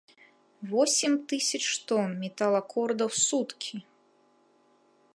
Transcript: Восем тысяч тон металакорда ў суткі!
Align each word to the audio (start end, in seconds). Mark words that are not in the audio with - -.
Восем 0.69 1.13
тысяч 1.33 1.61
тон 1.91 2.07
металакорда 2.23 3.03
ў 3.09 3.11
суткі! 3.29 3.75